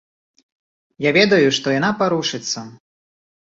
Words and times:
Я 1.07 1.11
ведаю, 1.19 1.53
што 1.59 1.75
яна 1.79 1.93
парушыцца. 2.01 2.67